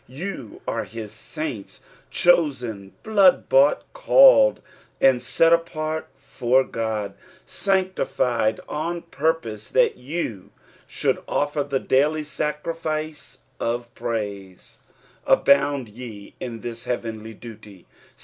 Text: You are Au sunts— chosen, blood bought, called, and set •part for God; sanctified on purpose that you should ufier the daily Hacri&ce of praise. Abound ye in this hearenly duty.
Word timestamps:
You 0.07 0.61
are 0.67 0.81
Au 0.81 1.05
sunts— 1.05 1.79
chosen, 2.23 2.93
blood 3.03 3.47
bought, 3.49 3.83
called, 3.93 4.59
and 4.99 5.21
set 5.21 5.51
•part 5.67 6.05
for 6.15 6.63
God; 6.63 7.13
sanctified 7.45 8.59
on 8.67 9.03
purpose 9.03 9.69
that 9.69 9.97
you 9.97 10.49
should 10.87 11.17
ufier 11.27 11.69
the 11.69 11.79
daily 11.79 12.23
Hacri&ce 12.23 13.41
of 13.59 13.93
praise. 13.93 14.79
Abound 15.27 15.87
ye 15.87 16.33
in 16.39 16.61
this 16.61 16.85
hearenly 16.85 17.35
duty. 17.39 17.85